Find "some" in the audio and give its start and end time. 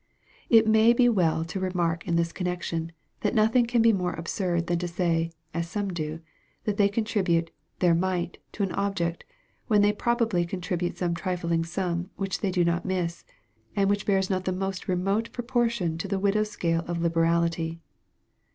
5.69-5.89, 10.97-11.13